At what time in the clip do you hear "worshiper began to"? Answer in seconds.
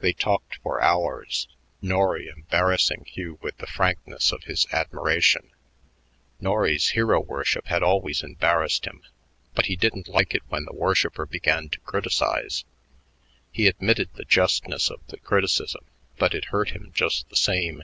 10.74-11.80